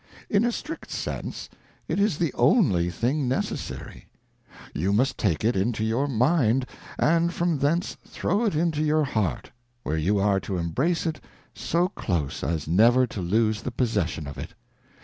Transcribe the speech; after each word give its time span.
In 0.31 0.43
a 0.43 0.51
strict 0.51 0.89
sense, 0.89 1.47
it 1.87 1.99
is 1.99 2.17
the 2.17 2.33
only 2.33 2.89
thing 2.89 3.27
necessary: 3.27 4.07
you 4.73 4.91
must 4.91 5.15
take 5.15 5.45
it 5.45 5.55
into 5.55 5.83
your 5.83 6.07
Mind, 6.07 6.65
and 6.97 7.31
from 7.31 7.59
thence 7.59 7.97
throw 8.07 8.45
it 8.45 8.55
into 8.55 8.81
your 8.81 9.03
Heart, 9.03 9.51
where 9.83 9.97
you 9.99 10.17
are 10.17 10.39
to 10.39 10.57
embrace 10.57 11.05
it 11.05 11.19
so 11.53 11.87
close 11.87 12.43
as 12.43 12.67
never 12.67 13.05
to 13.05 13.21
lose 13.21 13.61
the 13.61 13.69
Possession 13.69 14.23
RELIGION. 14.23 14.23
Possession 14.23 14.27
of 14.27 14.37
it. 14.39 14.55